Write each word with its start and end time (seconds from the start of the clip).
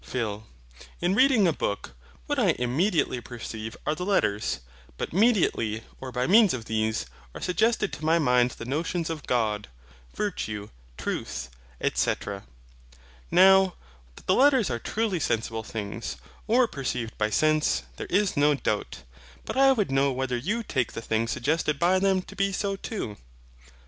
PHIL. 0.03 0.47
In 0.99 1.13
reading 1.13 1.47
a 1.47 1.53
book, 1.53 1.91
what 2.25 2.39
I 2.39 2.55
immediately 2.57 3.21
perceive 3.21 3.77
are 3.85 3.93
the 3.93 4.03
letters; 4.03 4.61
but 4.97 5.13
mediately, 5.13 5.83
or 5.99 6.11
by 6.11 6.25
means 6.25 6.55
of 6.55 6.65
these, 6.65 7.05
are 7.35 7.39
suggested 7.41 7.93
to 7.93 8.03
my 8.03 8.17
mind 8.17 8.49
the 8.49 8.65
notions 8.65 9.11
of 9.11 9.27
God, 9.27 9.67
virtue, 10.15 10.69
truth, 10.97 11.49
&c. 11.93 12.15
Now, 13.29 13.75
that 14.15 14.25
the 14.25 14.33
letters 14.33 14.71
are 14.71 14.79
truly 14.79 15.19
sensible 15.19 15.61
things, 15.61 16.15
or 16.47 16.67
perceived 16.67 17.15
by 17.19 17.29
sense, 17.29 17.83
there 17.97 18.07
is 18.09 18.35
no 18.35 18.55
doubt: 18.55 19.03
but 19.45 19.55
I 19.55 19.71
would 19.71 19.91
know 19.91 20.11
whether 20.11 20.35
you 20.35 20.63
take 20.63 20.93
the 20.93 21.03
things 21.03 21.29
suggested 21.29 21.77
by 21.77 21.99
them 21.99 22.23
to 22.23 22.35
be 22.35 22.51
so 22.51 22.75
too. 22.75 23.17